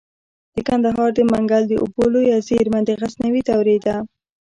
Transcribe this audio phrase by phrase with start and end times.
[0.53, 3.95] د کندهار د منگل د اوبو لوی زیرمه د غزنوي دورې ده